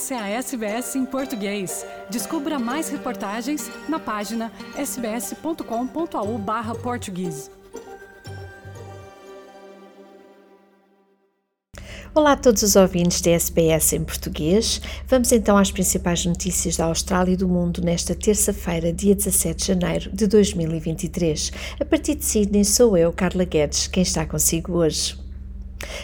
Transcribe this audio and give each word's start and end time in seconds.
Essa 0.00 0.14
é 0.14 0.18
a 0.18 0.28
SBS 0.28 0.96
em 0.96 1.04
português. 1.04 1.84
Descubra 2.08 2.58
mais 2.58 2.88
reportagens 2.88 3.70
na 3.86 3.98
página 3.98 4.50
sbs.com.au/português. 4.74 7.50
Olá 12.14 12.32
a 12.32 12.36
todos 12.36 12.62
os 12.62 12.76
ouvintes 12.76 13.20
da 13.20 13.32
SBS 13.32 13.92
em 13.92 14.02
português. 14.02 14.80
Vamos 15.06 15.32
então 15.32 15.58
às 15.58 15.70
principais 15.70 16.24
notícias 16.24 16.78
da 16.78 16.86
Austrália 16.86 17.34
e 17.34 17.36
do 17.36 17.46
mundo 17.46 17.82
nesta 17.82 18.14
terça-feira, 18.14 18.94
dia 18.94 19.14
17 19.14 19.58
de 19.58 19.66
janeiro 19.66 20.10
de 20.16 20.26
2023. 20.26 21.52
A 21.78 21.84
partir 21.84 22.14
de 22.14 22.24
Sydney 22.24 22.64
sou 22.64 22.96
eu, 22.96 23.12
Carla 23.12 23.44
Guedes, 23.44 23.86
quem 23.86 24.02
está 24.02 24.24
consigo 24.24 24.78
hoje. 24.78 25.20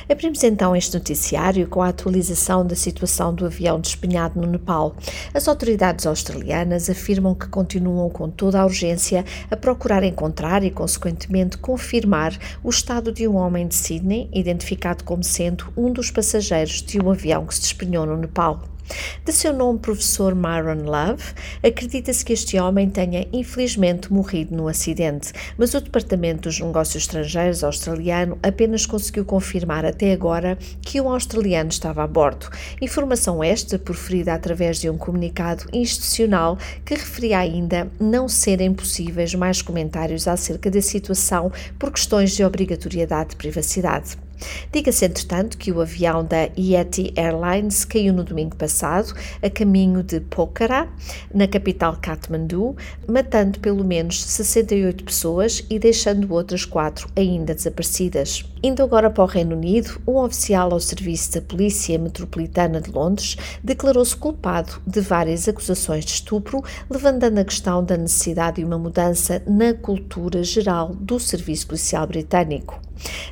Abrimos 0.09 0.43
então 0.45 0.75
este 0.75 0.95
noticiário 0.95 1.67
com 1.69 1.83
a 1.83 1.89
atualização 1.89 2.65
da 2.65 2.77
situação 2.77 3.35
do 3.35 3.47
avião 3.47 3.81
despenhado 3.81 4.41
no 4.41 4.47
Nepal. 4.47 4.95
As 5.35 5.49
autoridades 5.49 6.07
australianas 6.07 6.89
afirmam 6.89 7.35
que 7.35 7.49
continuam 7.49 8.09
com 8.09 8.31
toda 8.31 8.61
a 8.61 8.65
urgência 8.65 9.25
a 9.51 9.57
procurar 9.57 10.03
encontrar 10.03 10.63
e, 10.63 10.71
consequentemente, 10.71 11.59
confirmar 11.59 12.37
o 12.63 12.71
estado 12.71 13.13
de 13.13 13.27
um 13.27 13.37
homem 13.37 13.67
de 13.67 13.75
Sydney, 13.75 14.29
identificado 14.33 15.05
como 15.05 15.25
sendo 15.25 15.67
um 15.77 15.93
dos 15.93 16.11
passageiros 16.11 16.83
de 16.83 17.01
um 17.01 17.11
avião 17.11 17.47
que 17.47 17.55
se 17.55 17.61
despenhou 17.63 18.07
no 18.07 18.17
Nepal. 18.17 18.76
De 19.25 19.33
seu 19.33 19.53
nome 19.53 19.79
professor 19.79 20.35
Myron 20.35 20.85
Love, 20.85 21.23
acredita-se 21.63 22.25
que 22.25 22.33
este 22.33 22.59
homem 22.59 22.89
tenha 22.89 23.27
infelizmente 23.33 24.13
morrido 24.13 24.55
no 24.55 24.69
acidente, 24.69 25.33
mas 25.59 25.75
o 25.75 25.81
Departamento 25.81 26.43
dos 26.43 26.61
Negócios 26.61 27.03
Estrangeiros 27.03 27.65
australiano 27.65 28.39
apenas 28.43 28.87
conseguiu 28.87 29.25
confirmar 29.25 29.85
até 29.85 30.13
agora 30.13 30.57
que 30.81 31.01
um 31.01 31.11
australiano 31.11 31.71
estava 31.71 32.05
a 32.05 32.07
bordo. 32.07 32.49
Informação 32.81 33.43
esta 33.43 33.79
proferida 33.79 34.35
através 34.35 34.79
de 34.79 34.89
um 34.89 34.97
comunicado 34.97 35.65
institucional 35.73 36.59
que 36.85 36.95
referia 36.95 37.39
ainda 37.39 37.91
não 37.99 38.29
serem 38.29 38.73
possíveis 38.73 39.35
mais 39.35 39.63
comentários 39.63 40.29
acerca 40.29 40.71
da 40.71 40.81
situação 40.81 41.51
por 41.79 41.91
questões 41.91 42.33
de 42.37 42.45
obrigatoriedade 42.45 43.31
de 43.31 43.37
privacidade. 43.37 44.26
Diga-se, 44.73 45.05
entretanto, 45.05 45.57
que 45.59 45.73
o 45.73 45.81
avião 45.81 46.25
da 46.25 46.49
Yeti 46.59 47.13
Airlines 47.17 47.85
caiu 47.85 48.13
no 48.13 48.25
domingo 48.25 48.57
passado, 48.57 49.15
a 49.43 49.49
caminho 49.49 50.03
de 50.03 50.21
Pokhara, 50.21 50.89
na 51.35 51.47
capital 51.47 51.97
Kathmandu, 52.01 52.77
matando 53.09 53.61
pelo 53.61 53.85
menos 53.85 54.23
68 54.25 55.05
pessoas 55.05 55.65
e 55.71 55.79
deixando 55.79 56.33
outras 56.33 56.65
quatro 56.65 57.09
ainda 57.17 57.55
desaparecidas. 57.55 58.45
Indo 58.63 58.83
agora 58.83 59.11
para 59.11 59.23
o 59.23 59.27
Reino 59.27 59.55
Unido, 59.55 60.01
um 60.07 60.17
oficial 60.17 60.73
ao 60.73 60.81
serviço 60.81 61.35
da 61.35 61.41
Polícia 61.41 61.99
Metropolitana 61.99 62.81
de 62.81 62.91
Londres 62.91 63.37
declarou-se 63.63 64.17
culpado 64.17 64.81
de 64.87 65.01
várias 65.01 65.47
acusações 65.47 66.05
de 66.05 66.13
estupro, 66.13 66.65
levantando 66.91 67.39
a 67.39 67.45
questão 67.45 67.85
da 67.85 67.97
necessidade 67.97 68.57
de 68.57 68.65
uma 68.65 68.79
mudança 68.79 69.43
na 69.47 69.75
cultura 69.75 70.43
geral 70.43 70.95
do 70.95 71.21
serviço 71.21 71.67
policial 71.67 72.07
britânico. 72.07 72.81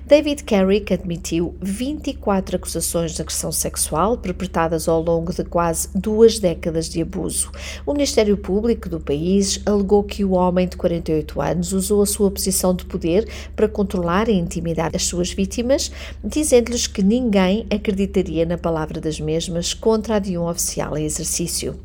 David 0.07 0.45
Carrick 0.45 0.93
admitiu 0.93 1.55
24 1.61 2.57
acusações 2.57 3.12
de 3.12 3.23
agressão 3.23 3.51
sexual 3.51 4.19
perpetradas 4.19 4.89
ao 4.89 5.03
longo 5.03 5.33
de 5.33 5.45
quase 5.45 5.89
duas 5.95 6.39
décadas 6.39 6.89
de 6.89 7.01
abuso. 7.01 7.51
O 7.87 7.92
Ministério 7.92 8.37
Público 8.37 8.89
do 8.89 9.01
país 9.01 9.61
alegou 9.65 10.03
que 10.03 10.25
o 10.25 10.33
homem 10.33 10.69
de 10.69 10.77
48 10.77 11.41
anos 11.41 11.73
usou 11.73 12.03
a 12.03 12.07
sua 12.07 12.31
posição 12.31 12.75
de 12.75 12.85
poder 12.85 13.29
para 13.57 13.69
controlar 13.69 14.29
e 14.29 14.35
intimidar 14.35 14.91
as 14.95 15.05
suas 15.05 15.33
vítimas, 15.33 15.91
dizendo-lhes 16.23 16.87
que 16.87 17.03
ninguém 17.03 17.67
acreditaria 17.70 18.45
na 18.45 18.59
palavra 18.59 19.01
das 19.01 19.19
mesmas 19.19 19.73
contra 19.73 20.17
a 20.17 20.19
de 20.19 20.37
um 20.37 20.48
oficial 20.48 20.97
em 20.97 21.05
exercício. 21.05 21.79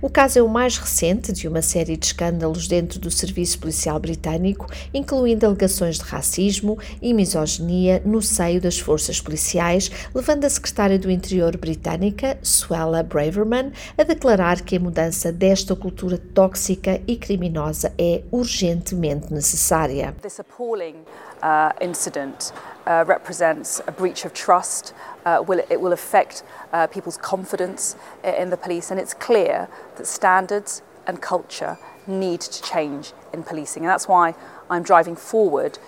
O 0.00 0.08
caso 0.08 0.38
é 0.38 0.42
o 0.42 0.48
mais 0.48 0.76
recente 0.76 1.32
de 1.32 1.48
uma 1.48 1.62
série 1.62 1.96
de 1.96 2.06
escândalos 2.06 2.68
dentro 2.68 2.98
do 3.00 3.10
Serviço 3.10 3.58
Policial 3.58 3.98
Britânico, 3.98 4.66
incluindo 4.92 5.46
alegações 5.46 5.96
de 5.96 6.02
racismo 6.02 6.78
e 7.00 7.12
misoginia 7.24 8.02
no 8.04 8.20
seio 8.20 8.60
das 8.60 8.78
forças 8.78 9.18
policiais, 9.18 9.90
levando 10.14 10.44
a 10.44 10.50
secretária 10.50 10.98
do 10.98 11.10
Interior 11.10 11.56
britânica, 11.56 12.38
Suella 12.42 13.02
Braverman, 13.02 13.72
a 13.96 14.02
declarar 14.02 14.60
que 14.60 14.76
a 14.76 14.80
mudança 14.80 15.32
desta 15.32 15.74
cultura 15.74 16.18
tóxica 16.34 17.00
e 17.06 17.16
criminosa 17.16 17.94
é 17.98 18.22
urgentemente 18.30 19.32
necessária. 19.32 20.14
This 20.20 20.38
appalling 20.38 20.96
uh, 21.42 21.72
incident 21.80 22.52
uh, 22.86 23.04
represents 23.06 23.80
a 23.86 23.90
breach 23.90 24.26
of 24.26 24.34
trust. 24.34 24.92
Uh, 25.24 25.42
will, 25.48 25.60
it 25.70 25.80
will 25.80 25.94
affect 25.94 26.44
uh, 26.74 26.86
people's 26.88 27.16
confidence 27.16 27.96
in 28.22 28.50
the 28.50 28.56
police, 28.58 28.92
and 28.92 29.00
it's 29.00 29.14
clear 29.14 29.66
that 29.96 30.06
standards 30.06 30.82
and 31.06 31.18
culture 31.22 31.78
need 32.06 32.40
to 32.42 32.62
change 32.62 33.14
in 33.32 33.42
policing. 33.42 33.84
And 33.84 33.90
that's 33.90 34.06
why 34.06 34.34
I'm 34.68 34.82
driving 34.82 35.16
forward 35.16 35.78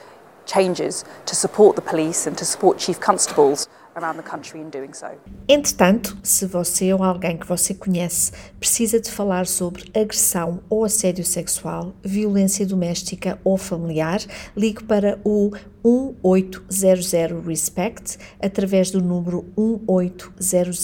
changes 0.47 1.05
to 1.27 1.35
support 1.35 1.77
the 1.77 1.83
police 1.83 2.29
and 2.29 2.37
to 2.37 2.45
support 2.45 2.81
chief 2.81 2.99
constables 3.01 3.69
around 3.97 4.17
the 4.17 4.23
country 4.23 4.61
in 4.61 4.71
doing 4.71 4.93
so. 4.93 5.09
Entretanto, 5.49 6.17
se 6.23 6.47
você 6.47 6.93
ou 6.93 7.03
alguém 7.03 7.37
que 7.37 7.47
você 7.47 7.75
conhece 7.75 8.33
precisa 8.61 9.01
de 9.01 9.11
falar 9.11 9.47
sobre 9.47 9.91
agressão 9.95 10.61
ou 10.69 10.85
assédio 10.85 11.25
sexual, 11.25 11.95
violência 12.03 12.67
doméstica 12.67 13.39
ou 13.43 13.57
familiar, 13.57 14.21
ligue 14.57 14.85
para 14.85 15.19
o 15.25 15.51
1800 15.87 17.47
RESPECT 17.47 18.19
através 18.41 18.91
do 18.91 19.01
número 19.01 19.45
1800 19.57 20.81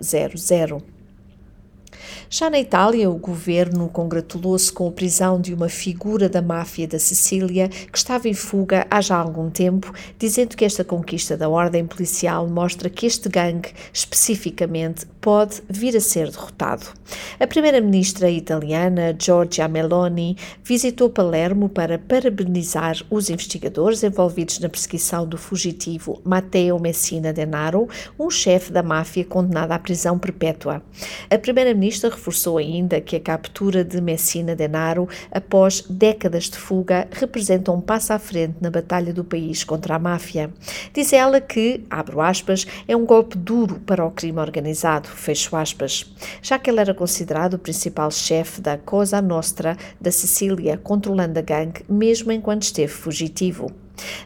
Já 2.31 2.47
na 2.47 2.59
Itália, 2.59 3.09
o 3.09 3.17
governo 3.17 3.89
congratulou-se 3.89 4.71
com 4.71 4.87
a 4.87 4.91
prisão 4.91 5.41
de 5.41 5.51
uma 5.51 5.67
figura 5.67 6.29
da 6.29 6.43
máfia 6.43 6.87
da 6.87 6.99
Sicília 6.99 7.67
que 7.67 7.97
estava 7.97 8.29
em 8.29 8.35
fuga 8.35 8.85
há 8.87 9.01
já 9.01 9.17
algum 9.17 9.49
tempo, 9.49 9.91
dizendo 10.19 10.55
que 10.55 10.63
esta 10.63 10.83
conquista 10.83 11.35
da 11.35 11.49
ordem 11.49 11.87
policial 11.87 12.47
mostra 12.47 12.87
que 12.87 13.07
este 13.07 13.27
gangue, 13.29 13.73
especificamente, 13.91 15.07
pode 15.19 15.63
vir 15.67 15.97
a 15.97 15.99
ser 15.99 16.29
derrotado. 16.29 16.85
A 17.39 17.47
primeira-ministra 17.47 18.29
italiana, 18.29 19.15
Giorgia 19.19 19.67
Meloni, 19.67 20.37
visitou 20.63 21.09
Palermo 21.09 21.67
para 21.67 21.97
parabenizar 21.97 22.97
os 23.09 23.31
investigadores 23.31 24.03
envolvidos 24.03 24.59
na 24.59 24.69
perseguição 24.69 25.27
do 25.27 25.35
fugitivo 25.35 26.21
Matteo 26.23 26.77
Messina 26.79 27.33
Denaro, 27.33 27.89
um 28.19 28.29
chefe 28.29 28.71
da 28.71 28.83
máfia 28.83 29.25
condenado 29.25 29.71
à 29.71 29.79
prisão 29.79 30.19
perpétua. 30.19 30.83
A 31.27 31.37
primeira-ministra 31.39 32.18
reforçou 32.19 32.57
ainda 32.57 32.99
que 32.99 33.15
a 33.15 33.19
captura 33.19 33.83
de 33.83 34.01
Messina 34.01 34.53
Denaro, 34.53 35.07
após 35.31 35.81
décadas 35.89 36.49
de 36.49 36.57
fuga, 36.57 37.07
representa 37.11 37.71
um 37.71 37.79
passo 37.79 38.11
à 38.11 38.19
frente 38.19 38.57
na 38.59 38.69
batalha 38.69 39.13
do 39.13 39.23
país 39.23 39.63
contra 39.63 39.95
a 39.95 39.99
máfia. 39.99 40.51
Diz 40.93 41.13
ela 41.13 41.39
que, 41.39 41.85
abro 41.89 42.19
aspas, 42.19 42.67
é 42.87 42.95
um 42.95 43.05
golpe 43.05 43.37
duro 43.37 43.79
para 43.79 44.05
o 44.05 44.11
crime 44.11 44.39
organizado, 44.39 45.07
fecho 45.07 45.55
aspas, 45.55 46.13
já 46.41 46.59
que 46.59 46.69
ele 46.69 46.81
era 46.81 46.93
considerado 46.93 47.53
o 47.53 47.59
principal 47.59 48.11
chefe 48.11 48.59
da 48.59 48.77
Cosa 48.77 49.21
Nostra 49.21 49.77
da 49.99 50.11
Sicília, 50.11 50.77
controlando 50.77 51.39
a 51.39 51.41
gangue 51.41 51.85
mesmo 51.87 52.31
enquanto 52.33 52.63
esteve 52.63 52.91
fugitivo. 52.91 53.71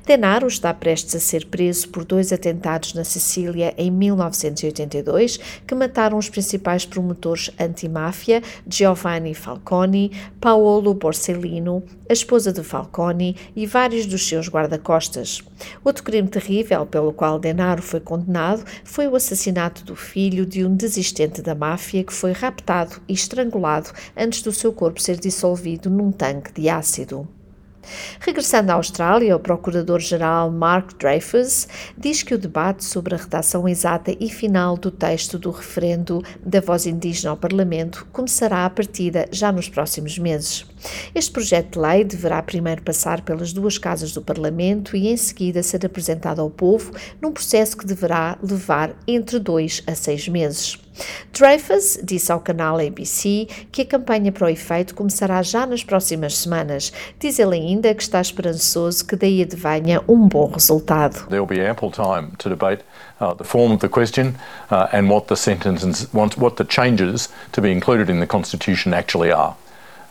Denaro 0.06 0.48
está 0.48 0.74
prestes 0.74 1.16
a 1.16 1.20
ser 1.20 1.46
preso 1.46 1.90
por 1.90 2.04
dois 2.04 2.34
atentados 2.34 2.94
na 2.94 3.04
Sicília 3.04 3.74
em 3.78 3.90
1982 3.90 5.40
que 5.66 5.76
mataram 5.76 6.18
os 6.18 6.30
principais 6.30 6.86
promotores 6.86 7.52
anti-máfia 7.60 8.42
Giovanni 8.68 9.34
Falcone, 9.34 10.12
Paolo 10.40 10.94
Borsellino, 10.94 11.84
a 12.10 12.14
esposa 12.14 12.52
de 12.52 12.64
Falcone 12.64 13.36
e 13.56 13.66
vários 13.66 14.06
dos 14.06 14.28
seus 14.28 14.50
guarda-costas. 14.50 15.42
Outro 15.84 16.04
crime 16.04 16.28
terrível 16.28 16.86
pelo 16.86 17.14
qual 17.14 17.40
Denaro 17.40 17.82
foi 17.82 18.00
condenado 18.00 18.64
foi 18.84 19.08
o 19.08 19.16
assassinato 19.16 19.84
do 19.84 19.96
filho 19.96 20.46
de 20.46 20.66
um 20.66 20.76
desistente 20.76 21.42
da 21.42 21.56
máfia 21.56 22.04
que 22.04 22.14
foi 22.14 22.32
raptado 22.32 23.02
e 23.08 23.14
estrangulado 23.14 23.92
antes 24.16 24.42
do 24.42 24.52
seu 24.52 24.74
corpo 24.74 25.02
ser 25.02 25.20
dissolvido 25.20 25.90
num 25.90 26.12
tanque 26.12 26.54
de 26.54 26.70
ácido. 26.70 27.28
Regressando 28.20 28.72
à 28.72 28.76
Austrália, 28.76 29.36
o 29.36 29.40
Procurador-Geral 29.40 30.52
Mark 30.52 30.94
Dreyfus 30.98 31.68
diz 31.98 32.24
que 32.24 32.34
o 32.34 32.38
debate 32.38 32.84
sobre 32.84 33.16
a 33.16 33.18
redação 33.18 33.68
exata 33.68 34.16
e 34.20 34.30
final 34.30 34.78
do 34.78 34.92
texto 34.92 35.38
do 35.38 35.52
referendo 35.52 36.24
da 36.44 36.60
voz 36.60 36.86
indígena 36.86 37.32
ao 37.32 37.38
Parlamento 37.38 38.08
começará 38.12 38.66
a 38.66 38.70
partida 38.70 39.28
já 39.32 39.52
nos 39.52 39.70
próximos 39.70 40.18
meses. 40.18 40.66
Este 41.14 41.32
projeto 41.32 41.74
de 41.74 41.80
lei 41.80 42.04
deverá 42.04 42.42
primeiro 42.42 42.82
passar 42.82 43.22
pelas 43.22 43.54
duas 43.54 43.78
casas 43.78 44.12
do 44.12 44.22
Parlamento 44.22 44.96
e 44.96 45.08
em 45.08 45.18
seguida 45.18 45.64
ser 45.64 45.86
apresentado 45.86 46.42
ao 46.42 46.50
povo 46.50 46.92
num 47.22 47.32
processo 47.32 47.78
que 47.78 47.86
deverá 47.86 48.38
levar 48.42 48.96
entre 49.08 49.40
dois 49.40 49.82
a 49.88 49.96
seis 49.96 50.28
meses. 50.28 50.78
Dreyfus 51.32 51.98
disse 52.04 52.32
ao 52.32 52.40
canal 52.40 52.78
ABC 52.78 53.48
que 53.72 53.82
a 53.82 53.86
campanha 53.86 54.32
para 54.32 54.46
o 54.46 54.50
efeito 54.50 54.94
começará 54.94 55.42
já 55.42 55.66
nas 55.66 55.84
próximas 55.84 56.38
semanas. 56.38 56.94
Diz 57.20 57.40
ele 57.40 57.56
ainda 57.56 57.94
que 57.94 58.04
está 58.04 58.22
esperançoso 58.22 59.06
que 59.06 59.16
daí 59.16 59.42
advenha 59.42 60.02
um 60.08 60.28
bom 60.28 60.48
resultado. 60.48 61.28
There 61.30 61.46
be 61.46 61.66
ample 61.66 61.90
time 61.90 62.32
to 62.38 62.50
debate 62.50 62.84
uh, 63.20 63.34
the 63.36 63.44
form 63.44 63.74
of 63.74 63.80
the 63.80 63.90
question 63.90 64.36
uh, 64.70 64.88
and 64.94 65.10
what 65.10 65.28
the 65.28 65.36
sentences, 65.36 66.08
what 66.14 66.58
the 66.58 66.66
changes 66.66 67.30
to 67.52 67.62
be 67.62 67.72
included 67.72 68.10
in 68.10 68.20
the 68.20 68.28
Constitution 68.28 68.94
actually 68.94 69.32
are. 69.32 69.56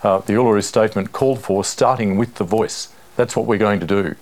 Uh, 0.03 0.17
the 0.17 0.33
Uluru 0.33 0.61
Statement 0.61 1.13
called 1.13 1.41
for 1.41 1.63
starting 1.63 2.17
with 2.17 2.35
the 2.35 2.43
voice. 2.43 2.89
That's 3.15 3.37
what 3.37 3.45
we're 3.45 3.57
going 3.57 3.79
to 3.79 3.85
do. 3.85 4.15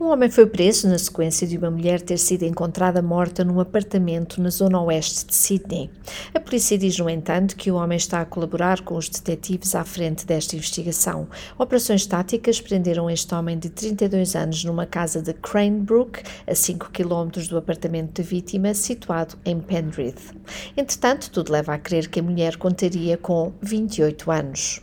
Um 0.00 0.06
homem 0.06 0.30
foi 0.30 0.46
preso 0.46 0.88
na 0.88 0.96
sequência 0.96 1.46
de 1.46 1.58
uma 1.58 1.70
mulher 1.70 2.00
ter 2.00 2.16
sido 2.16 2.44
encontrada 2.44 3.02
morta 3.02 3.44
num 3.44 3.60
apartamento 3.60 4.40
na 4.40 4.48
zona 4.48 4.80
oeste 4.80 5.26
de 5.26 5.34
Sydney. 5.34 5.90
A 6.34 6.40
polícia 6.40 6.78
diz, 6.78 6.96
no 6.98 7.10
entanto, 7.10 7.54
que 7.54 7.70
o 7.70 7.74
homem 7.74 7.98
está 7.98 8.22
a 8.22 8.24
colaborar 8.24 8.80
com 8.80 8.96
os 8.96 9.10
detetives 9.10 9.74
à 9.74 9.84
frente 9.84 10.24
desta 10.24 10.56
investigação. 10.56 11.28
Operações 11.58 12.06
táticas 12.06 12.62
prenderam 12.62 13.10
este 13.10 13.34
homem 13.34 13.58
de 13.58 13.68
32 13.68 14.34
anos 14.34 14.64
numa 14.64 14.86
casa 14.86 15.20
de 15.20 15.34
Cranebrook, 15.34 16.22
a 16.46 16.54
5 16.54 16.90
km 16.92 17.46
do 17.50 17.58
apartamento 17.58 18.22
da 18.22 18.26
vítima, 18.26 18.72
situado 18.72 19.36
em 19.44 19.60
Penrith. 19.60 20.34
Entretanto, 20.78 21.30
tudo 21.30 21.52
leva 21.52 21.74
a 21.74 21.78
crer 21.78 22.08
que 22.08 22.20
a 22.20 22.22
mulher 22.22 22.56
contaria 22.56 23.18
com 23.18 23.52
28 23.60 24.30
anos. 24.30 24.80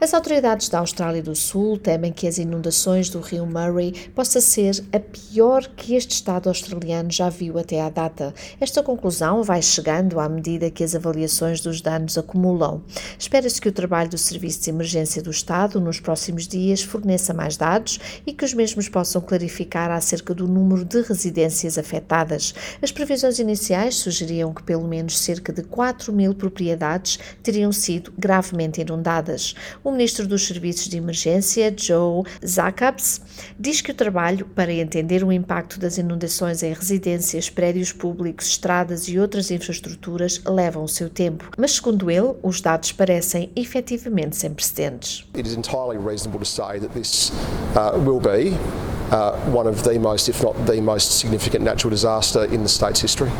As 0.00 0.12
autoridades 0.12 0.68
da 0.68 0.80
Austrália 0.80 1.22
do 1.22 1.34
Sul 1.34 1.78
temem 1.78 2.12
que 2.12 2.26
as 2.26 2.38
inundações 2.38 3.08
do 3.08 3.20
rio 3.20 3.46
Murray 3.46 3.92
possa 4.14 4.40
ser 4.40 4.84
a 4.92 5.00
pior 5.00 5.66
que 5.68 5.94
este 5.94 6.12
Estado 6.12 6.48
australiano 6.48 7.10
já 7.10 7.28
viu 7.28 7.58
até 7.58 7.80
à 7.80 7.88
data. 7.88 8.34
Esta 8.60 8.82
conclusão 8.82 9.42
vai 9.42 9.62
chegando 9.62 10.20
à 10.20 10.28
medida 10.28 10.70
que 10.70 10.84
as 10.84 10.94
avaliações 10.94 11.60
dos 11.60 11.80
danos 11.80 12.18
acumulam. 12.18 12.82
Espera-se 13.18 13.60
que 13.60 13.68
o 13.68 13.72
trabalho 13.72 14.10
do 14.10 14.18
Serviço 14.18 14.62
de 14.62 14.70
Emergência 14.70 15.22
do 15.22 15.30
Estado 15.30 15.80
nos 15.80 16.00
próximos 16.00 16.46
dias 16.46 16.82
forneça 16.82 17.32
mais 17.32 17.56
dados 17.56 17.98
e 18.26 18.32
que 18.32 18.44
os 18.44 18.52
mesmos 18.52 18.88
possam 18.88 19.20
clarificar 19.20 19.90
acerca 19.90 20.34
do 20.34 20.46
número 20.46 20.84
de 20.84 21.02
residências 21.02 21.78
afetadas. 21.78 22.54
As 22.82 22.92
previsões 22.92 23.38
iniciais 23.38 23.96
sugeriam 23.96 24.52
que 24.52 24.62
pelo 24.62 24.86
menos 24.86 25.18
cerca 25.18 25.52
de 25.52 25.62
4 25.62 26.12
mil 26.12 26.34
propriedades 26.34 27.18
teriam 27.42 27.72
sido 27.72 28.12
gravemente 28.18 28.80
inundadas. 28.80 29.53
O 29.82 29.90
ministro 29.90 30.26
dos 30.26 30.46
Serviços 30.46 30.88
de 30.88 30.96
Emergência, 30.96 31.74
Joe 31.76 32.24
Jacobs, 32.42 33.20
diz 33.58 33.80
que 33.80 33.90
o 33.90 33.94
trabalho 33.94 34.46
para 34.46 34.72
entender 34.72 35.24
o 35.24 35.32
impacto 35.32 35.78
das 35.78 35.98
inundações 35.98 36.62
em 36.62 36.72
residências, 36.72 37.50
prédios 37.50 37.92
públicos, 37.92 38.46
estradas 38.46 39.08
e 39.08 39.18
outras 39.18 39.50
infraestruturas 39.50 40.40
levam 40.46 40.84
o 40.84 40.88
seu 40.88 41.08
tempo, 41.08 41.50
mas 41.56 41.72
segundo 41.72 42.10
ele, 42.10 42.34
os 42.42 42.60
dados 42.60 42.92
parecem 42.92 43.50
efetivamente 43.56 44.36
sem 44.36 44.52
precedentes. 44.52 45.26
It 45.36 45.48
is 45.48 45.56
entirely 45.56 45.98
reasonable 45.98 46.40
to 46.40 46.46
say 46.46 46.80
that 46.80 46.92
this 46.94 47.32
uh, 47.74 47.98
will 47.98 48.20
be 48.20 48.56
uh, 49.10 49.36
one 49.52 49.68
of 49.68 49.82
the 49.82 49.98
most, 49.98 50.28
if 50.28 50.42
not 50.42 50.54
the 50.66 50.80
most 50.80 51.18
significant 51.18 51.64
natural 51.64 51.90
disaster 51.90 52.44
in 52.44 52.62
the 52.62 52.68
state's 52.68 53.00
history. 53.00 53.30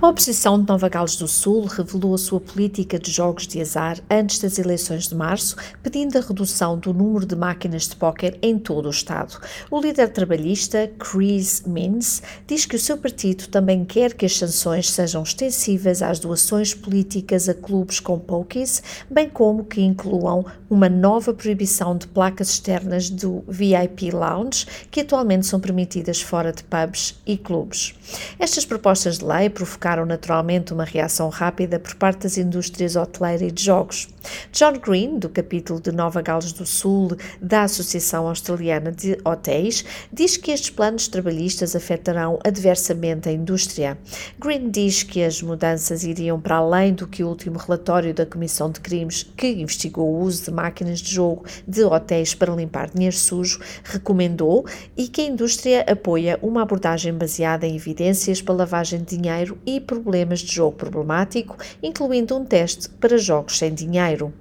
A 0.00 0.10
oposição 0.10 0.60
de 0.62 0.68
Nova 0.68 0.88
Gales 0.88 1.16
do 1.16 1.26
Sul 1.26 1.64
revelou 1.64 2.14
a 2.14 2.18
sua 2.18 2.38
política 2.38 3.00
de 3.00 3.10
jogos 3.10 3.48
de 3.48 3.60
azar 3.60 3.98
antes 4.08 4.38
das 4.38 4.56
eleições 4.56 5.08
de 5.08 5.14
março, 5.16 5.56
pedindo 5.82 6.16
a 6.16 6.20
redução 6.20 6.78
do 6.78 6.94
número 6.94 7.26
de 7.26 7.34
máquinas 7.34 7.88
de 7.88 7.96
póquer 7.96 8.38
em 8.40 8.60
todo 8.60 8.86
o 8.86 8.90
estado. 8.90 9.40
O 9.68 9.80
líder 9.80 10.10
trabalhista, 10.10 10.88
Chris 11.00 11.64
Minns, 11.66 12.22
diz 12.46 12.64
que 12.64 12.76
o 12.76 12.78
seu 12.78 12.96
partido 12.96 13.48
também 13.48 13.84
quer 13.84 14.14
que 14.14 14.24
as 14.24 14.36
sanções 14.36 14.88
sejam 14.88 15.24
extensivas 15.24 16.00
às 16.00 16.20
doações 16.20 16.72
políticas 16.72 17.48
a 17.48 17.54
clubes 17.54 17.98
com 17.98 18.20
pokies, 18.20 18.80
bem 19.10 19.28
como 19.28 19.64
que 19.64 19.80
incluam 19.80 20.46
uma 20.70 20.88
nova 20.88 21.34
proibição 21.34 21.96
de 21.96 22.06
placas 22.06 22.50
externas 22.50 23.10
do 23.10 23.42
VIP 23.48 24.12
Lounge, 24.12 24.64
que 24.92 25.00
atualmente 25.00 25.44
são 25.44 25.58
permitidas 25.58 26.20
fora 26.22 26.52
de 26.52 26.62
pubs 26.62 27.16
e 27.26 27.36
clubes. 27.36 27.94
Estas 28.38 28.64
propostas 28.64 29.18
de 29.18 29.24
lei 29.24 29.50
provocaram 29.50 29.87
naturalmente 29.96 30.72
uma 30.72 30.84
reação 30.84 31.28
rápida 31.28 31.78
por 31.78 31.94
parte 31.94 32.24
das 32.24 32.36
indústrias 32.36 32.94
hoteleira 32.94 33.46
e 33.46 33.50
de 33.50 33.64
jogos. 33.64 34.08
John 34.52 34.74
Green, 34.74 35.18
do 35.18 35.28
capítulo 35.28 35.80
de 35.80 35.90
Nova 35.90 36.20
Gales 36.20 36.52
do 36.52 36.66
Sul 36.66 37.16
da 37.40 37.62
Associação 37.62 38.28
Australiana 38.28 38.92
de 38.92 39.18
Hotéis, 39.24 39.84
diz 40.12 40.36
que 40.36 40.50
estes 40.50 40.70
planos 40.70 41.08
trabalhistas 41.08 41.74
afetarão 41.74 42.38
adversamente 42.44 43.28
a 43.28 43.32
indústria. 43.32 43.96
Green 44.38 44.70
diz 44.70 45.02
que 45.02 45.22
as 45.22 45.40
mudanças 45.40 46.04
iriam 46.04 46.40
para 46.40 46.56
além 46.56 46.92
do 46.92 47.06
que 47.06 47.24
o 47.24 47.28
último 47.28 47.58
relatório 47.58 48.12
da 48.12 48.26
Comissão 48.26 48.70
de 48.70 48.80
Crimes, 48.80 49.26
que 49.36 49.48
investigou 49.48 50.08
o 50.08 50.20
uso 50.20 50.44
de 50.44 50.50
máquinas 50.50 51.00
de 51.00 51.14
jogo 51.14 51.44
de 51.66 51.82
hotéis 51.84 52.34
para 52.34 52.54
limpar 52.54 52.90
dinheiro 52.90 53.16
sujo, 53.16 53.60
recomendou 53.82 54.66
e 54.96 55.08
que 55.08 55.22
a 55.22 55.26
indústria 55.26 55.86
apoia 55.88 56.38
uma 56.42 56.62
abordagem 56.62 57.14
baseada 57.14 57.66
em 57.66 57.74
evidências 57.74 58.42
para 58.42 58.54
lavagem 58.54 59.00
de 59.00 59.16
dinheiro 59.16 59.38
dinheiro 59.48 59.58
problemas 59.80 60.40
de 60.40 60.54
jogo 60.54 60.76
problemático, 60.76 61.56
incluindo 61.82 62.36
um 62.36 62.44
teste 62.44 62.88
para 62.88 63.18
jogos 63.18 63.58
sem 63.58 63.72
dinheiro. 63.74 64.32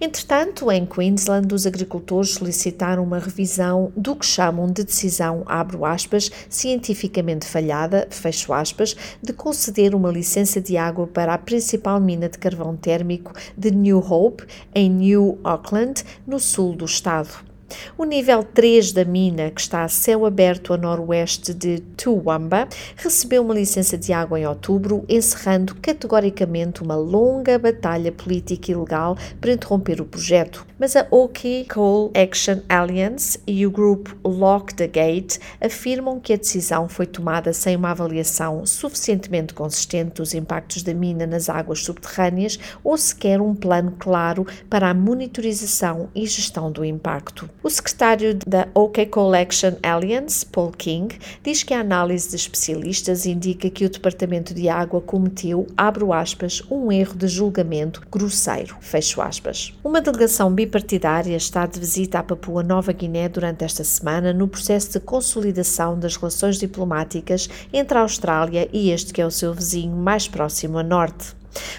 Entretanto, 0.00 0.70
em 0.70 0.86
Queensland, 0.86 1.54
os 1.54 1.66
agricultores 1.66 2.30
solicitaram 2.30 3.02
uma 3.02 3.18
revisão 3.18 3.92
do 3.96 4.16
que 4.16 4.26
chamam 4.26 4.66
de 4.66 4.84
decisão, 4.84 5.42
abro 5.46 5.84
aspas, 5.84 6.30
cientificamente 6.48 7.46
falhada, 7.46 8.06
fecho 8.10 8.52
aspas, 8.52 8.96
de 9.22 9.32
conceder 9.32 9.94
uma 9.94 10.10
licença 10.10 10.60
de 10.60 10.76
água 10.76 11.06
para 11.06 11.34
a 11.34 11.38
principal 11.38 12.00
mina 12.00 12.28
de 12.28 12.38
carvão 12.38 12.76
térmico 12.76 13.32
de 13.56 13.70
New 13.70 13.98
Hope, 13.98 14.44
em 14.74 14.90
New 14.90 15.38
Auckland, 15.44 16.04
no 16.26 16.38
sul 16.38 16.74
do 16.74 16.84
estado. 16.84 17.49
O 17.96 18.04
nível 18.04 18.42
3 18.42 18.92
da 18.92 19.04
mina, 19.04 19.50
que 19.50 19.60
está 19.60 19.84
a 19.84 19.88
céu 19.88 20.24
aberto 20.24 20.72
a 20.72 20.76
noroeste 20.76 21.52
de 21.52 21.80
Toowoomba, 21.96 22.68
recebeu 22.96 23.42
uma 23.42 23.54
licença 23.54 23.98
de 23.98 24.12
água 24.12 24.38
em 24.38 24.46
outubro, 24.46 25.04
encerrando 25.08 25.74
categoricamente 25.76 26.82
uma 26.82 26.96
longa 26.96 27.58
batalha 27.58 28.12
política 28.12 28.70
e 28.70 28.74
legal 28.74 29.16
para 29.40 29.52
interromper 29.52 30.00
o 30.00 30.04
projeto. 30.04 30.69
Mas 30.80 30.96
a 30.96 31.06
Oki 31.10 31.66
Coal 31.70 32.10
Action 32.14 32.62
Alliance 32.66 33.38
e 33.46 33.66
o 33.66 33.70
grupo 33.70 34.16
Lock 34.26 34.74
the 34.74 34.86
Gate 34.86 35.36
afirmam 35.60 36.18
que 36.18 36.32
a 36.32 36.36
decisão 36.38 36.88
foi 36.88 37.04
tomada 37.04 37.52
sem 37.52 37.76
uma 37.76 37.90
avaliação 37.90 38.64
suficientemente 38.64 39.52
consistente 39.52 40.14
dos 40.14 40.32
impactos 40.32 40.82
da 40.82 40.94
mina 40.94 41.26
nas 41.26 41.50
águas 41.50 41.84
subterrâneas 41.84 42.58
ou 42.82 42.96
sequer 42.96 43.42
um 43.42 43.54
plano 43.54 43.94
claro 43.98 44.46
para 44.70 44.88
a 44.88 44.94
monitorização 44.94 46.08
e 46.14 46.26
gestão 46.26 46.72
do 46.72 46.82
impacto. 46.82 47.50
O 47.62 47.68
secretário 47.68 48.38
da 48.46 48.66
OK 48.72 49.04
Collection 49.04 49.72
Alliance, 49.82 50.46
Paul 50.46 50.70
King, 50.70 51.18
diz 51.42 51.62
que 51.62 51.74
a 51.74 51.80
análise 51.80 52.30
de 52.30 52.36
especialistas 52.36 53.26
indica 53.26 53.68
que 53.68 53.84
o 53.84 53.90
Departamento 53.90 54.54
de 54.54 54.70
Água 54.70 55.02
cometeu, 55.02 55.66
abro 55.76 56.10
aspas, 56.10 56.62
um 56.70 56.90
erro 56.90 57.16
de 57.16 57.28
julgamento 57.28 58.00
grosseiro, 58.10 58.78
fecho 58.80 59.20
aspas. 59.20 59.74
Uma 59.84 60.00
delegação 60.00 60.50
bipartidária 60.70 61.36
está 61.36 61.66
de 61.66 61.80
visita 61.80 62.20
à 62.20 62.22
Papua 62.22 62.62
Nova 62.62 62.92
Guiné 62.92 63.28
durante 63.28 63.64
esta 63.64 63.82
semana 63.82 64.32
no 64.32 64.46
processo 64.46 64.92
de 64.92 65.00
consolidação 65.00 65.98
das 65.98 66.14
relações 66.14 66.58
diplomáticas 66.58 67.48
entre 67.72 67.98
a 67.98 68.02
Austrália 68.02 68.68
e 68.72 68.90
este 68.92 69.12
que 69.12 69.20
é 69.20 69.26
o 69.26 69.32
seu 69.32 69.52
vizinho 69.52 69.96
mais 69.96 70.28
próximo 70.28 70.78
a 70.78 70.82
norte. 70.84 71.34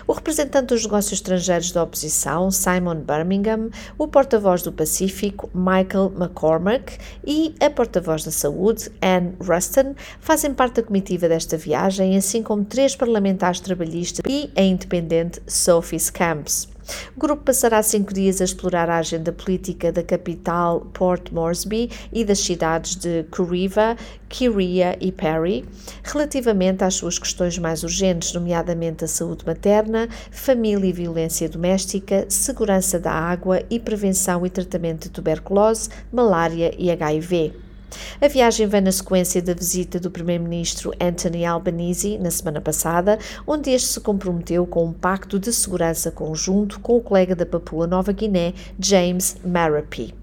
O 0.05 0.11
representante 0.11 0.73
dos 0.73 0.83
negócios 0.83 1.13
estrangeiros 1.13 1.71
da 1.71 1.83
oposição, 1.83 2.51
Simon 2.51 2.95
Birmingham, 2.95 3.69
o 3.97 4.09
porta-voz 4.09 4.61
do 4.61 4.73
Pacífico, 4.73 5.49
Michael 5.53 6.11
McCormack, 6.17 6.97
e 7.25 7.55
a 7.61 7.69
porta-voz 7.69 8.25
da 8.25 8.31
Saúde, 8.31 8.91
Anne 9.01 9.33
Ruston, 9.39 9.95
fazem 10.19 10.53
parte 10.53 10.81
da 10.81 10.83
comitiva 10.83 11.29
desta 11.29 11.55
viagem, 11.55 12.17
assim 12.17 12.43
como 12.43 12.65
três 12.65 12.93
parlamentares 12.93 13.61
trabalhistas 13.61 14.21
e 14.27 14.51
a 14.53 14.61
independente 14.61 15.41
Sophie 15.47 15.97
Scamps. 15.97 16.70
O 17.15 17.19
grupo 17.19 17.43
passará 17.43 17.81
cinco 17.83 18.13
dias 18.13 18.41
a 18.41 18.45
explorar 18.45 18.89
a 18.89 18.97
agenda 18.97 19.31
política 19.31 19.91
da 19.91 20.03
capital 20.03 20.81
Port 20.93 21.31
Moresby 21.31 21.89
e 22.11 22.23
das 22.23 22.39
cidades 22.39 22.95
de 22.95 23.23
Kuriva, 23.31 23.95
Kiria 24.29 24.97
e 24.99 25.11
Perry, 25.11 25.65
relativamente 26.03 26.83
às 26.83 26.95
suas 26.95 27.19
questões 27.19 27.57
mais 27.57 27.83
urgentes, 27.83 28.33
nomeadamente 28.33 29.03
a 29.03 29.07
saúde 29.07 29.45
materna, 29.45 30.07
família 30.31 30.87
e 30.87 30.93
violência 30.93 31.49
doméstica, 31.49 32.25
segurança 32.29 32.99
da 32.99 33.11
água 33.11 33.61
e 33.69 33.79
prevenção 33.79 34.45
e 34.45 34.49
tratamento 34.49 35.03
de 35.03 35.09
tuberculose, 35.09 35.89
malária 36.11 36.73
e 36.77 36.89
HIV. 36.89 37.70
A 38.21 38.27
viagem 38.27 38.67
vem 38.67 38.81
na 38.81 38.91
sequência 38.91 39.41
da 39.41 39.53
visita 39.53 39.99
do 39.99 40.11
primeiro-ministro 40.11 40.93
Anthony 40.99 41.45
Albanese 41.45 42.17
na 42.17 42.31
semana 42.31 42.61
passada, 42.61 43.17
onde 43.45 43.71
este 43.71 43.87
se 43.87 43.99
comprometeu 43.99 44.65
com 44.65 44.85
um 44.85 44.93
pacto 44.93 45.39
de 45.39 45.51
segurança 45.51 46.11
conjunto 46.11 46.79
com 46.79 46.97
o 46.97 47.01
colega 47.01 47.35
da 47.35 47.45
Papua 47.45 47.87
Nova 47.87 48.11
Guiné, 48.11 48.53
James 48.79 49.37
Marape. 49.43 50.20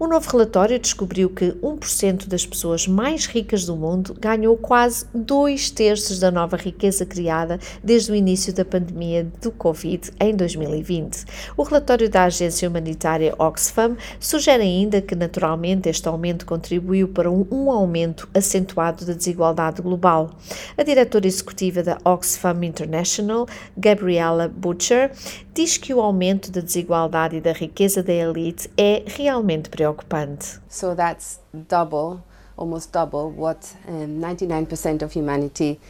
Um 0.00 0.08
novo 0.08 0.30
relatório 0.30 0.78
descobriu 0.78 1.30
que 1.30 1.52
1% 1.62 2.26
das 2.26 2.46
pessoas 2.46 2.86
mais 2.86 3.26
ricas 3.26 3.64
do 3.64 3.76
mundo 3.76 4.16
ganhou 4.18 4.56
quase 4.56 5.06
dois 5.14 5.70
terços 5.70 6.18
da 6.18 6.30
nova 6.30 6.56
riqueza 6.56 7.04
criada 7.04 7.58
desde 7.82 8.12
o 8.12 8.14
início 8.14 8.52
da 8.52 8.64
pandemia 8.64 9.26
do 9.40 9.50
Covid 9.50 10.10
em 10.18 10.34
2020. 10.34 11.24
O 11.56 11.62
relatório 11.62 12.08
da 12.08 12.24
agência 12.24 12.68
humanitária 12.68 13.34
Oxfam 13.38 13.96
sugere 14.18 14.62
ainda 14.62 15.00
que, 15.00 15.14
naturalmente, 15.14 15.88
este 15.88 16.08
aumento 16.08 16.46
contribuiu 16.46 17.08
para 17.08 17.30
um, 17.30 17.46
um 17.50 17.70
aumento 17.70 18.28
acentuado 18.34 19.04
da 19.04 19.12
desigualdade 19.12 19.82
global. 19.82 20.30
A 20.76 20.82
diretora 20.82 21.26
executiva 21.26 21.82
da 21.82 21.98
Oxfam 22.04 22.64
International, 22.64 23.46
Gabriella 23.76 24.48
Butcher, 24.48 25.12
diz 25.52 25.76
que 25.76 25.92
o 25.92 26.00
aumento 26.00 26.50
da 26.50 26.60
desigualdade 26.60 27.36
e 27.36 27.40
da 27.40 27.52
riqueza 27.52 28.02
da 28.02 28.12
elite 28.12 28.70
é 28.76 29.02
realmente 29.06 29.59
preocupante. 29.64 30.58
So 30.68 30.94
that's 30.94 31.40
double, 31.68 32.24
almost 32.56 32.92
double 32.92 33.30
what 33.30 33.74
um, 33.88 34.20
99% 34.20 35.02
of 35.02 35.12
humanity 35.12 35.80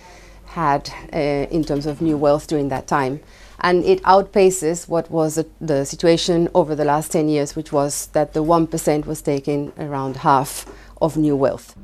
had 0.47 0.91
uh, 1.12 1.17
in 1.50 1.65
terms 1.65 1.87
of 1.87 2.00
new 2.00 2.17
wealth 2.17 2.47
during 2.47 2.69
that 2.69 2.87
time. 2.87 3.21
And 3.61 3.85
it 3.85 4.03
outpaces 4.03 4.89
what 4.89 5.11
was 5.11 5.45
the 5.61 5.85
situation 5.85 6.49
over 6.55 6.75
the 6.75 6.85
last 6.85 7.12
10 7.12 7.29
years, 7.29 7.55
which 7.55 7.73
was 7.73 8.07
that 8.09 8.33
the 8.33 8.43
1% 8.43 9.07
was 9.07 9.21
taking 9.21 9.73
around 9.79 10.17
half 10.17 10.67
of 11.00 11.17
new 11.17 11.37
wealth. 11.37 11.77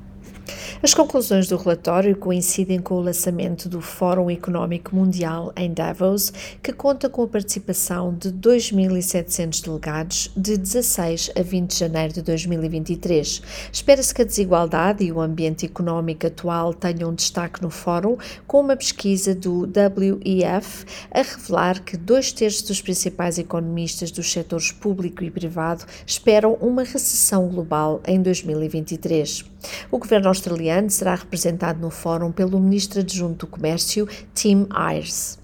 As 0.82 0.94
conclusões 0.94 1.48
do 1.48 1.56
relatório 1.56 2.16
coincidem 2.16 2.80
com 2.80 2.94
o 2.94 3.00
lançamento 3.00 3.68
do 3.68 3.80
Fórum 3.80 4.30
Económico 4.30 4.94
Mundial 4.94 5.52
em 5.56 5.72
Davos, 5.72 6.32
que 6.62 6.72
conta 6.72 7.08
com 7.08 7.22
a 7.22 7.28
participação 7.28 8.14
de 8.14 8.30
2.700 8.30 9.64
delegados 9.64 10.30
de 10.36 10.56
16 10.56 11.30
a 11.36 11.42
20 11.42 11.70
de 11.70 11.78
janeiro 11.78 12.12
de 12.12 12.22
2023. 12.22 13.42
Espera-se 13.72 14.14
que 14.14 14.22
a 14.22 14.24
desigualdade 14.24 15.04
e 15.04 15.12
o 15.12 15.20
ambiente 15.20 15.66
económico 15.66 16.26
atual 16.26 16.72
tenham 16.72 17.14
destaque 17.14 17.62
no 17.62 17.70
fórum, 17.70 18.16
com 18.46 18.60
uma 18.60 18.76
pesquisa 18.76 19.34
do 19.34 19.62
WEF 19.62 20.84
a 21.10 21.22
revelar 21.22 21.82
que 21.82 21.96
dois 21.96 22.32
terços 22.32 22.62
dos 22.62 22.80
principais 22.80 23.38
economistas 23.38 24.10
dos 24.10 24.30
setores 24.30 24.70
público 24.70 25.24
e 25.24 25.30
privado 25.30 25.84
esperam 26.06 26.54
uma 26.60 26.82
recessão 26.82 27.48
global 27.48 28.00
em 28.06 28.20
2023. 28.22 29.44
O 29.90 29.98
governo 29.98 30.28
australiano 30.36 30.90
será 30.90 31.14
representado 31.14 31.80
no 31.80 31.90
fórum 31.90 32.30
pelo 32.30 32.60
ministro 32.60 33.00
adjunto 33.00 33.46
do 33.46 33.50
Comércio, 33.50 34.08
Tim 34.34 34.66
Ayres. 34.70 35.38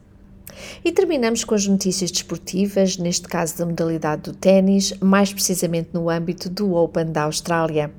E 0.84 0.92
terminamos 0.92 1.44
com 1.44 1.54
as 1.54 1.66
notícias 1.66 2.10
desportivas, 2.10 2.96
neste 2.96 3.26
caso 3.26 3.56
da 3.58 3.66
modalidade 3.66 4.22
do 4.22 4.32
ténis, 4.32 4.92
mais 5.00 5.32
precisamente 5.32 5.90
no 5.92 6.10
âmbito 6.10 6.48
do 6.48 6.74
Open 6.74 7.10
da 7.10 7.24
Austrália. 7.24 7.90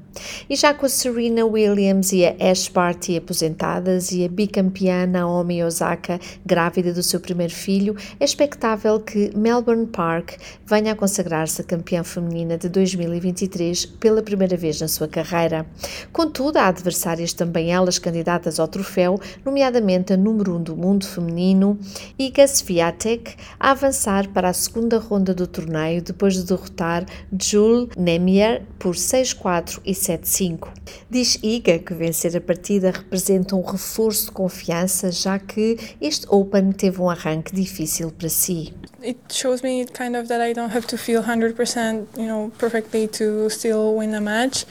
E 0.50 0.56
já 0.56 0.74
com 0.74 0.86
a 0.86 0.90
Serena 0.90 1.46
Williams 1.46 2.12
e 2.12 2.26
a 2.26 2.36
Ash 2.40 2.68
Barty 2.68 3.18
aposentadas 3.18 4.12
e 4.12 4.26
a 4.26 4.28
bicampeã 4.28 5.06
Naomi 5.06 5.64
Osaka 5.64 6.20
grávida 6.46 6.94
do 6.94 7.04
seu 7.04 7.20
primeiro 7.20 7.54
filho, 7.54 7.96
é 8.20 8.26
expectável 8.26 9.00
que 9.00 9.32
Melbourne 9.36 9.88
Park 9.88 10.34
venha 10.66 10.94
a 10.94 10.96
consagrar-se 10.96 11.64
campeã 11.64 12.04
feminina 12.04 12.58
de 12.58 12.70
2023 12.70 13.86
pela 13.86 14.22
primeira 14.22 14.58
vez 14.58 14.80
na 14.82 14.88
sua 14.88 15.08
carreira. 15.08 15.66
Contudo, 16.12 16.58
há 16.58 16.68
adversárias 16.68 17.34
também 17.34 17.72
elas 17.72 18.00
candidatas 18.00 18.60
ao 18.60 18.68
troféu, 18.68 19.20
nomeadamente 19.46 20.14
a 20.14 20.18
número 20.18 20.54
1 20.54 20.56
um 20.56 20.64
do 20.64 20.76
mundo 20.76 21.06
feminino, 21.06 21.80
Iga 22.18 22.48
Swiatek, 22.48 23.36
a 23.60 23.72
avançar 23.72 24.28
para 24.30 24.50
a 24.50 24.54
segunda 24.54 24.98
ronda 24.98 25.34
do 25.34 25.48
torneio 25.48 26.02
depois 26.02 26.36
de 26.36 26.44
derrotar 26.44 27.06
Jules 27.40 27.90
Nemier 27.98 28.64
por 28.78 28.96
6-4 28.96 29.80
e 29.86 29.94
7-5. 30.04 30.70
Diz 31.10 31.40
Iga 31.42 31.80
que 31.80 31.94
vencer 31.94 32.36
a 32.36 32.42
partida 32.42 32.92
representa 32.92 33.56
um 33.56 33.62
reforço 33.62 34.26
de 34.26 34.32
confiança, 34.32 35.12
já 35.12 35.40
que 35.40 35.78
este 36.02 36.26
Open 36.30 36.72
teve 36.72 37.02
um 37.02 37.10
arranque 37.10 37.56
difícil 37.56 38.12
para 38.12 38.30
si. 38.30 38.74
It 39.02 39.20
shows 39.30 39.62
me 39.62 39.86
kind 39.86 40.16
of 40.16 40.28
that 40.28 40.42
I 40.42 40.54
don't 40.54 40.76
have 40.76 40.88
to 40.88 40.98
feel 40.98 41.22
100%, 41.22 42.08
you 42.18 42.28
know, 42.28 42.52
perfectly 42.58 43.08
to 43.08 43.50
still 43.50 43.96
win 43.98 44.14
a 44.14 44.22
match. 44.22 44.66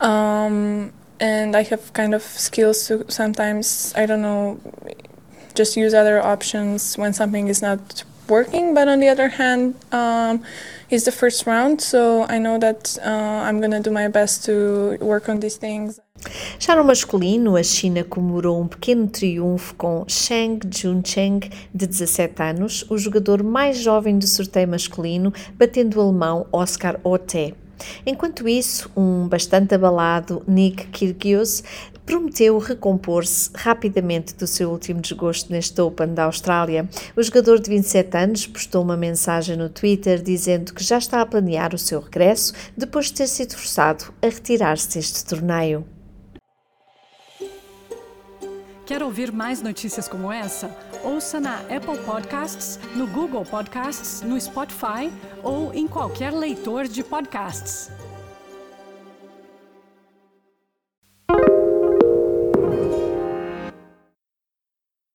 Um, 0.00 0.92
and 1.20 1.54
I 1.54 1.62
have 1.62 1.92
kind 1.92 2.14
of 2.14 2.22
skills 2.22 2.86
to 2.88 3.04
sometimes, 3.08 3.92
I 3.94 4.06
don't 4.06 4.22
know, 4.22 4.58
just 5.54 5.76
use 5.76 5.94
other 5.94 6.20
options 6.20 6.96
when 6.96 7.12
something 7.12 7.48
is 7.48 7.60
not 7.62 8.04
working. 8.30 8.72
But 8.72 8.88
on 8.88 9.00
the 9.00 9.08
other 9.08 9.28
hand, 9.28 9.74
um, 9.92 10.42
it's 10.88 11.04
the 11.04 11.12
first 11.12 11.46
round, 11.46 11.80
so 11.80 12.24
I 12.28 12.38
know 12.38 12.58
that 12.58 12.98
uh, 13.04 13.44
I'm 13.46 13.60
gonna 13.60 13.80
do 13.80 13.90
my 13.90 14.08
best 14.08 14.44
to 14.46 14.96
work 15.00 15.28
on 15.28 15.40
these 15.40 15.56
things. 15.56 16.00
Já 16.58 16.76
no 16.76 16.84
masculino, 16.84 17.56
a 17.56 17.62
China 17.62 18.04
comemorou 18.04 18.60
um 18.60 18.68
pequeno 18.68 19.08
triunfo 19.08 19.74
com 19.74 20.04
Sheng 20.06 20.60
Juncheng, 20.70 21.40
de 21.74 21.86
17 21.86 22.42
anos, 22.42 22.84
o 22.90 22.98
jogador 22.98 23.42
mais 23.42 23.78
jovem 23.78 24.18
do 24.18 24.26
sorteio 24.26 24.68
masculino, 24.68 25.32
batendo 25.54 25.98
o 25.98 26.02
alemão 26.02 26.46
Oscar 26.52 27.00
Ote. 27.02 27.54
Enquanto 28.04 28.48
isso, 28.48 28.90
um 28.96 29.28
bastante 29.28 29.74
abalado 29.74 30.42
Nick 30.46 30.88
Kyrgios 30.88 31.62
prometeu 32.10 32.58
recompor-se 32.58 33.48
rapidamente 33.54 34.34
do 34.34 34.44
seu 34.44 34.68
último 34.68 35.00
desgosto 35.00 35.52
neste 35.52 35.80
Open 35.80 36.12
da 36.12 36.24
Austrália. 36.24 36.88
O 37.14 37.22
jogador 37.22 37.60
de 37.60 37.70
27 37.70 38.16
anos 38.16 38.46
postou 38.48 38.82
uma 38.82 38.96
mensagem 38.96 39.56
no 39.56 39.68
Twitter 39.68 40.20
dizendo 40.20 40.74
que 40.74 40.82
já 40.82 40.98
está 40.98 41.20
a 41.20 41.26
planear 41.26 41.72
o 41.72 41.78
seu 41.78 42.00
regresso 42.00 42.52
depois 42.76 43.06
de 43.06 43.12
ter 43.12 43.28
sido 43.28 43.54
forçado 43.54 44.12
a 44.20 44.26
retirar-se 44.26 44.98
deste 44.98 45.24
torneio. 45.24 45.86
Quer 48.84 49.04
ouvir 49.04 49.30
mais 49.30 49.62
notícias 49.62 50.08
como 50.08 50.32
essa? 50.32 50.68
Ouça 51.04 51.38
na 51.38 51.60
Apple 51.60 51.96
Podcasts, 52.04 52.80
no 52.96 53.06
Google 53.06 53.44
Podcasts, 53.44 54.20
no 54.22 54.40
Spotify 54.40 55.12
ou 55.44 55.72
em 55.72 55.86
qualquer 55.86 56.32
leitor 56.32 56.88
de 56.88 57.04
podcasts. 57.04 57.88